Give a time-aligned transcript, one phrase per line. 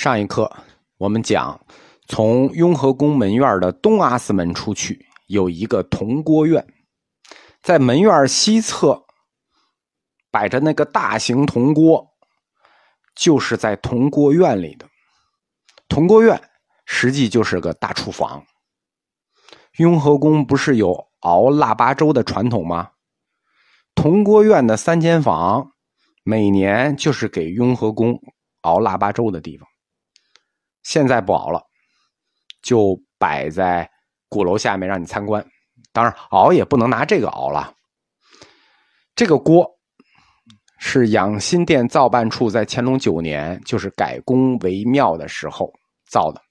[0.00, 0.50] 上一课
[0.96, 1.60] 我们讲，
[2.08, 6.66] 从雍和宫门院的东阿寺门出去，有一个铜锅院，
[7.60, 9.04] 在门院西侧
[10.30, 12.02] 摆着那个大型铜锅，
[13.14, 14.88] 就是在铜锅院里的。
[15.86, 16.42] 铜锅院
[16.86, 18.42] 实际就是个大厨房。
[19.76, 22.92] 雍和宫不是有熬腊八粥的传统吗？
[23.94, 25.72] 铜锅院的三间房，
[26.24, 28.18] 每年就是给雍和宫
[28.62, 29.68] 熬腊八粥的地方。
[30.90, 31.62] 现在不熬了，
[32.62, 33.88] 就摆在
[34.28, 35.46] 鼓楼下面让你参观。
[35.92, 37.72] 当然，熬也不能拿这个熬了。
[39.14, 39.64] 这个锅
[40.80, 45.72] 是养心殿造办处在乾隆九年，就是改宫为庙的时候
[46.08, 46.42] 造的。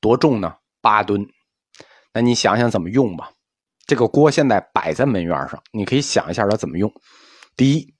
[0.00, 0.56] 多重呢？
[0.80, 1.24] 八吨。
[2.12, 3.30] 那你想想怎么用吧。
[3.86, 6.92] 这个锅现在摆在门院上，你可以想一下它怎么用。
[7.56, 7.94] 第一，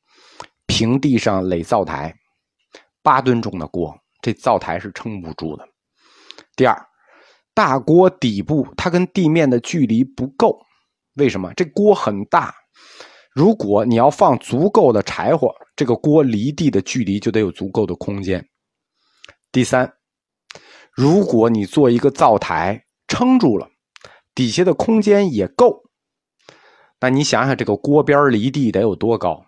[0.66, 2.12] 平地上垒灶台，
[3.00, 3.96] 八吨重的锅。
[4.28, 5.66] 这灶台是撑不住的。
[6.54, 6.86] 第二，
[7.54, 10.60] 大锅底部它跟地面的距离不够，
[11.14, 11.50] 为什么？
[11.54, 12.54] 这锅很大，
[13.32, 18.46] 如果你要放足够的柴火，这个锅离地的距离就得有足够的空间。
[19.50, 19.90] 第三，
[20.92, 23.66] 如果你做一个灶台撑住了，
[24.34, 25.84] 底下的空间也够，
[27.00, 29.42] 那你想想这个锅边离地得有多高？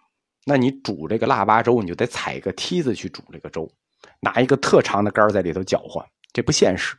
[0.47, 3.71] 那你煮这个腊八粥，你就得踩个梯子去煮这个粥。
[4.21, 6.97] 拿一个特长的杆在里头搅和，这不现实。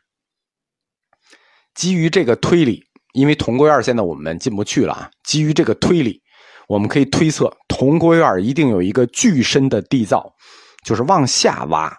[1.74, 5.12] 基于这个推理，因为铜锅院现在我们进不去了啊。
[5.24, 6.22] 基于这个推理，
[6.68, 10.34] 我们可以推测铜锅院一定有一个巨深的地灶，
[10.84, 11.96] 就是往下挖。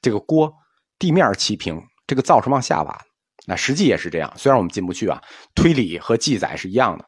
[0.00, 0.52] 这个锅
[0.98, 3.00] 地面齐平，这个灶是往下挖。
[3.46, 5.20] 那实际也是这样，虽然我们进不去啊，
[5.54, 7.04] 推理和记载是一样的。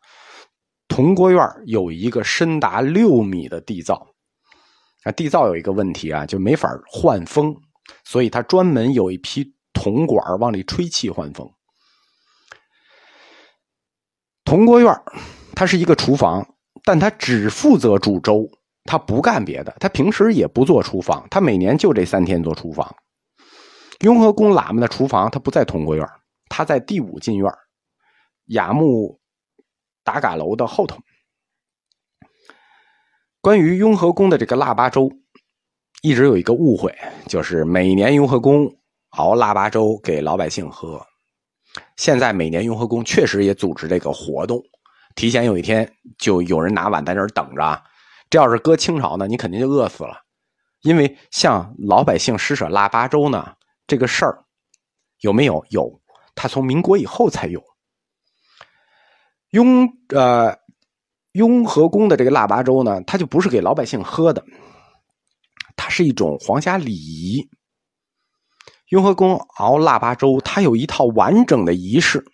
[0.89, 4.14] 铜锅院有一个深达六米的地灶。
[5.05, 7.55] 啊，地灶有一个问题啊，就没法换风，
[8.05, 11.48] 所以他专门有一批铜管往里吹气换风。
[14.45, 14.95] 铜锅院
[15.55, 16.46] 它是一个厨房，
[16.84, 18.48] 但它只负责煮粥，
[18.84, 22.95] 它不干别的，它平时也不做厨房，它每年就这三天做厨房。
[24.00, 26.06] 雍和宫喇嘛的厨房它不在铜锅院，
[26.48, 27.50] 它在第五进院，
[28.46, 29.18] 雅木
[30.02, 30.98] 达嘎楼的后头。
[33.44, 35.12] 关于雍和宫的这个腊八粥，
[36.00, 36.90] 一直有一个误会，
[37.28, 38.74] 就是每年雍和宫
[39.10, 40.98] 熬腊八粥给老百姓喝。
[41.98, 44.62] 现在每年雍和宫确实也组织这个活动，
[45.14, 47.82] 提前有一天就有人拿碗在那儿等着。
[48.30, 50.22] 这要是搁清朝呢，你肯定就饿死了，
[50.80, 53.55] 因为向老百姓施舍腊八粥呢，
[53.86, 54.42] 这个事儿
[55.20, 55.62] 有没有？
[55.68, 56.00] 有，
[56.34, 57.62] 他从民国以后才有。
[59.50, 60.64] 雍呃。
[61.34, 64.45] 雍和宫的这个腊八粥呢，它就不是给老百姓喝的，
[65.77, 67.48] 它是一种皇家礼仪。
[68.90, 72.24] 雍和宫熬腊八粥，它有一套完整的仪式。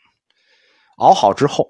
[0.98, 1.66] 熬好之后，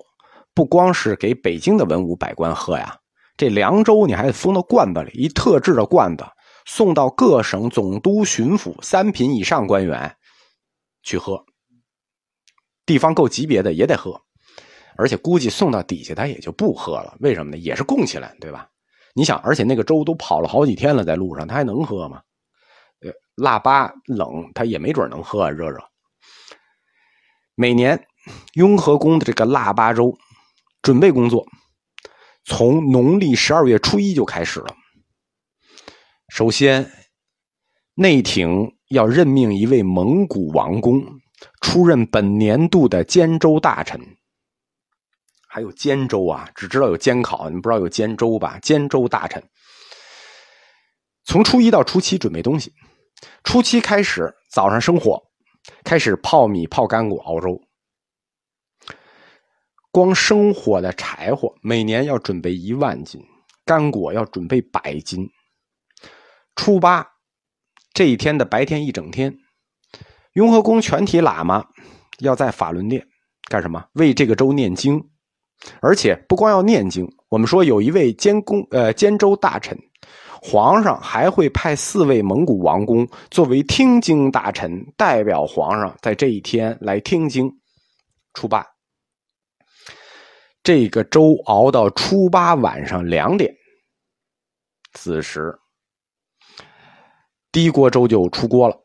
[0.55, 2.99] 不光是给北京的文武百官喝呀，
[3.37, 6.25] 这凉粥你还得封到罐子里，一特制的罐子，
[6.67, 10.17] 送到各省总督、巡抚三品以上官员
[11.05, 11.45] 去喝。
[12.85, 14.21] 地方够级别的也得喝。
[15.01, 17.57] 而且估计送到底下他也就不喝了，为什么呢？
[17.57, 18.69] 也是供起来，对吧？
[19.15, 22.21] 你想，而且那个粥都跑了好几天了，在路上他还能喝吗？
[23.01, 25.83] 呃，腊八冷，他也没准能喝啊，热热。
[27.55, 28.07] 每年
[28.53, 30.17] 雍和宫的这个腊八粥
[30.83, 31.47] 准备工作，
[32.45, 34.75] 从农历十二月初一就开始了。
[36.29, 36.91] 首先，
[37.95, 41.03] 内廷要任命一位蒙古王公
[41.63, 44.01] 出任本年度的监州大臣。
[45.53, 48.57] 还有监州啊，只知道有监考，你不知道有监州吧？
[48.63, 49.43] 监州大臣
[51.25, 52.73] 从初一到初七准备东西，
[53.43, 55.21] 初七开始早上生火，
[55.83, 57.61] 开始泡米、泡干果、熬粥。
[59.91, 63.21] 光生火的柴火每年要准备一万斤，
[63.65, 65.29] 干果要准备百斤。
[66.55, 67.05] 初八
[67.93, 69.37] 这一天的白天一整天，
[70.35, 71.67] 雍和宫全体喇嘛
[72.21, 73.05] 要在法轮殿
[73.49, 73.85] 干什么？
[73.95, 75.11] 为这个州念经。
[75.81, 79.79] 而且不光要念经，我们说有一位监公呃监州大臣，
[80.41, 87.51] 皇上还会派四位蒙古王公作为听经大臣，代表皇上在这一天来听经。
[88.33, 88.65] 初八，
[90.63, 93.53] 这个粥熬到初八晚上两点，
[94.93, 95.59] 子时，
[97.51, 98.77] 第一锅粥就出锅了。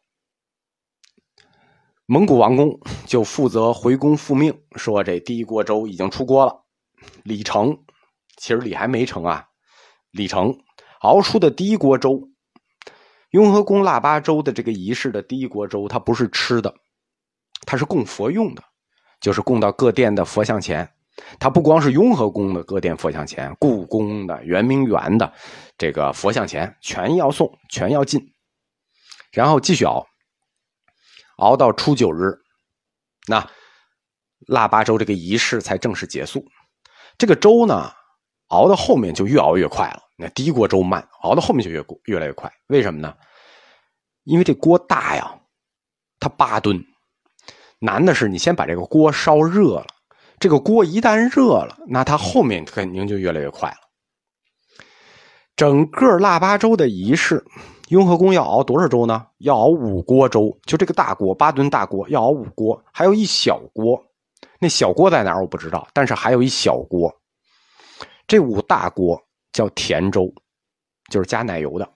[2.08, 6.65] 蒙古王公就负责回宫复命，说这第一锅粥已经出锅了。
[7.24, 7.78] 李成，
[8.38, 9.48] 其实李还没成啊。
[10.12, 10.58] 李成
[11.02, 12.30] 熬出的第一锅粥，
[13.32, 16.74] 雍和宫腊八粥的这个仪式的第一锅粥，它不是吃的，
[17.66, 18.64] 它是供佛用的，
[19.20, 20.90] 就是供到各殿的佛像前。
[21.40, 25.34] 它不光是雍和宫的各殿佛像前，故宫的、圆明园的
[25.78, 28.34] 这个佛像前，全要送，全要进，
[29.32, 30.06] 然后继续熬，
[31.38, 32.38] 熬到初九日，
[33.28, 33.50] 那
[34.48, 36.46] 腊八粥这个仪式才正式结束。
[37.18, 37.92] 这个粥呢，
[38.48, 40.02] 熬到后面就越熬越快了。
[40.18, 42.52] 那第一锅粥慢，熬到后面就越越来越快。
[42.68, 43.14] 为什么呢？
[44.24, 45.40] 因为这锅大呀，
[46.20, 46.84] 它八吨，
[47.80, 49.88] 难的是你先把这个锅烧热了。
[50.40, 53.78] 这个锅一旦热了，那它后面肯定就越来越快了。
[55.56, 57.46] 整个腊八粥的仪式，
[57.88, 59.28] 雍和宫要熬多少粥呢？
[59.38, 60.58] 要熬五锅粥。
[60.66, 64.04] 就这个大锅，八吨大锅要熬五锅，还有一小锅。
[64.60, 67.14] 那小锅在哪儿我不知道，但是还有一小锅。
[68.28, 69.22] 这五大锅
[69.52, 70.34] 叫甜粥，
[71.12, 71.88] 就是加奶油的，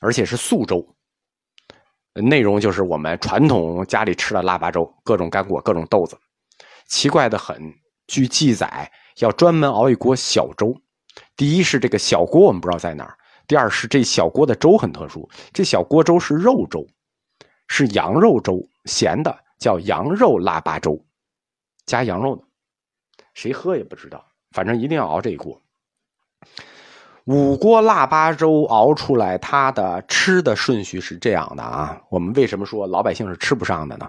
[0.00, 0.86] 而且是素粥。
[2.14, 6.18] 内容就是我们传统家里吃的腊八粥，各种干果，各种豆子。
[6.88, 7.72] 奇怪的很。
[8.06, 8.88] 据记载，
[9.18, 10.72] 要专门熬一锅小粥。
[11.36, 13.10] 第一是这个小锅我们不知道在哪儿；
[13.48, 16.86] 第二是这小锅的粥很特殊，这小锅粥是肉粥，
[17.66, 21.04] 是羊肉粥，咸的，叫羊肉腊八粥，
[21.86, 22.42] 加羊肉的。
[23.32, 25.60] 谁喝也不知道，反正一定要熬这一锅。
[27.24, 32.00] 五锅腊八粥熬出来，它的吃的顺序是这样的啊。
[32.08, 34.08] 我们为什么说老百姓是吃不上的呢？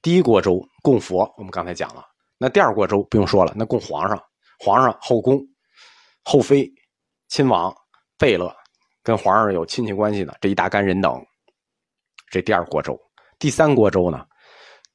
[0.00, 2.04] 第一锅粥供佛，我们刚才讲了。
[2.38, 4.20] 那第二锅粥不用说了，那供皇上、
[4.58, 5.40] 皇上后宫、
[6.24, 6.68] 后妃、
[7.28, 7.74] 亲王、
[8.16, 8.54] 贝勒，
[9.02, 11.20] 跟皇上有亲戚关系的这一大干人等，
[12.30, 12.98] 这第二锅粥。
[13.38, 14.24] 第三锅粥呢，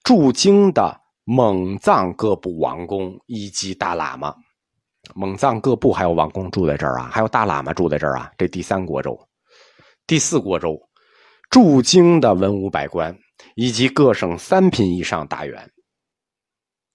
[0.04, 0.98] 驻京的
[1.30, 4.34] 蒙藏各部王公以及大喇嘛，
[5.14, 9.20] 蒙藏各部还有王公住在这儿啊，还有大喇嘛住在这儿啊，这第三锅粥。
[10.06, 10.80] 第四锅粥，
[11.50, 13.14] 驻京的文武百官
[13.56, 15.70] 以及各省三品以上大员。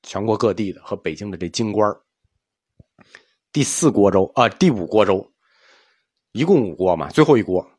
[0.02, 1.94] 全国各地的和北京的这京官
[3.52, 5.30] 第四锅粥啊，第五锅粥，
[6.32, 7.70] 一共五锅嘛，最后一锅，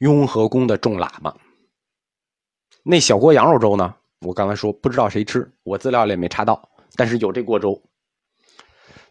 [0.00, 1.34] 雍和宫的众喇嘛。
[2.82, 3.96] 那小锅羊肉粥呢？
[4.24, 7.80] 我刚才说不知道谁吃，我资料里也没查到，但是有这锅粥。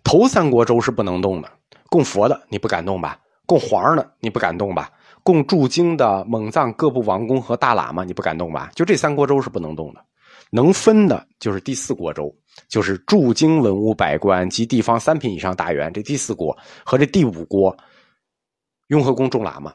[0.04, 1.50] 头三锅粥是不能动的，
[1.89, 3.19] 供佛的你不敢动吧？
[3.45, 4.89] 供皇上的你不敢动吧？
[5.21, 8.69] 供驻京的蒙藏各部王公和大喇嘛你不敢动吧？
[8.75, 10.04] 就这三锅粥是不能动的。
[10.50, 12.33] 能分的就是第四锅粥，
[12.68, 15.92] 就是驻京文武百官及地方三品以上大员。
[15.94, 16.56] 这第四锅
[16.86, 17.75] 和这第五锅，
[18.88, 19.74] 雍和宫众喇嘛。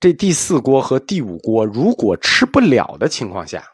[0.00, 3.64] 这第四锅和第五锅如果吃不了的情况下，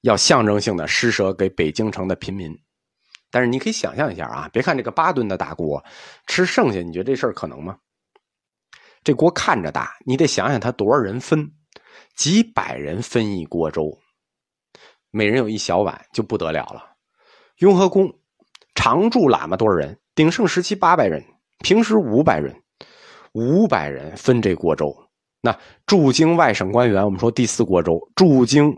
[0.00, 2.56] 要象征性的施舍给北京城的贫民。
[3.30, 5.82] 但是你可以想象一下啊，别看这个八吨的大锅，
[6.26, 7.78] 吃剩下，你觉得这事儿可能吗？
[9.04, 11.50] 这锅看着大，你得想想他多少人分。
[12.14, 13.98] 几百人分一锅粥，
[15.10, 16.94] 每人有一小碗就不得了了。
[17.58, 18.12] 雍和宫
[18.74, 19.98] 常住喇嘛多少人？
[20.14, 21.24] 鼎盛时期八百人，
[21.60, 22.54] 平时五百人，
[23.32, 24.94] 五百人分这锅粥。
[25.40, 28.72] 那驻京外省官员，我们说第四锅粥，驻京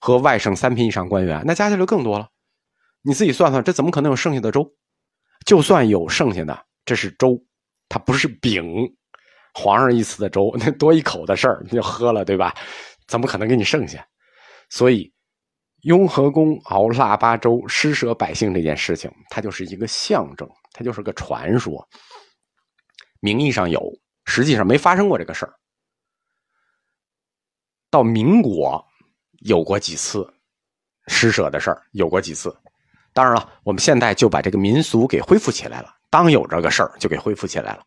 [0.00, 2.28] 和外省三品以上官员，那加起来就更多了。
[3.02, 4.64] 你自己算算，这怎么可能有剩下的粥？
[5.46, 7.36] 就算有剩下的，这是粥，
[7.88, 8.64] 它不是饼。
[9.54, 12.54] 皇上一次的粥，那多一口的事儿，你就喝了，对吧？
[13.06, 14.02] 怎么可能给你剩下？
[14.70, 15.12] 所以，
[15.82, 21.86] 雍和宫熬腊八粥施舍百姓这件事情，它就是一个象征，它就是个传说。
[23.22, 23.80] 名义上有，
[24.24, 25.54] 实际上没发生过这个事儿。
[27.88, 28.84] 到民国
[29.44, 30.28] 有过几次
[31.06, 32.52] 施舍的事儿，有过几次。
[33.12, 35.94] 当然了，我们现在就把这个民俗给恢复起来了。
[36.10, 37.84] 当有这个事儿，就给恢复起来了。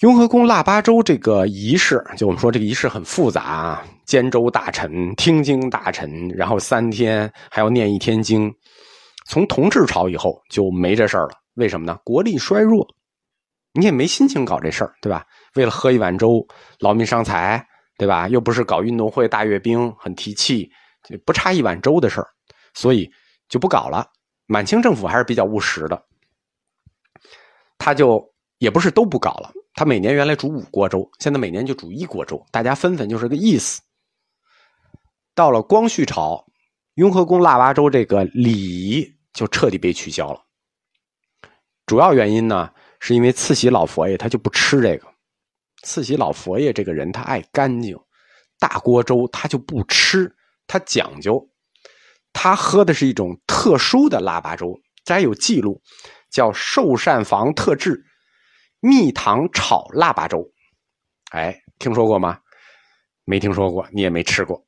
[0.00, 8.52] 雍和宫腊八粥这个仪式，就我们说这个仪式很复杂啊，监州大臣、听经大臣，然后三天还要念一天经。
[9.26, 11.98] 从同治朝以后就没这事儿了，为什么呢？
[12.04, 12.86] 国力衰弱，
[13.72, 15.26] 你也没心情搞这事儿，对吧？
[15.54, 16.46] 为了喝一碗粥，
[16.78, 17.64] 劳民伤财，
[17.98, 18.28] 对吧？
[18.28, 20.70] 又不是搞运动会、大阅兵，很提气，
[21.24, 22.28] 不差一碗粥的事儿，
[22.74, 23.10] 所以
[23.48, 24.06] 就不搞了。
[24.46, 26.02] 满清政府还是比较务实的，
[27.78, 28.22] 他就
[28.58, 29.52] 也不是都不搞了。
[29.74, 33.80] 他每年原来煮五锅粥，现在每年就煮一锅粥，大家分分就是个意思。
[35.34, 36.44] 到了光绪朝，
[36.94, 40.44] 雍和宫腊八粥这个礼仪就彻底被取消了。
[41.90, 45.08] 主要原因呢，是因为慈禧老佛爷他就不吃这个。
[45.82, 47.98] 慈禧老佛爷这个人他爱干净，
[48.60, 50.32] 大锅粥他就不吃，
[50.68, 51.44] 他讲究，
[52.32, 55.82] 他喝的是一种特殊的腊八粥，这还有记录，
[56.30, 58.00] 叫寿膳房特制。
[58.78, 60.48] 蜜糖炒腊八粥。
[61.32, 62.38] 哎，听说过吗？
[63.24, 64.64] 没听说过，你也没吃过。